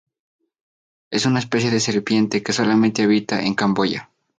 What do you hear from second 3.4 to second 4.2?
en Camboya.